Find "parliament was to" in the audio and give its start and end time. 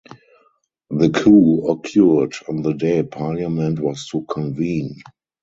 3.03-4.23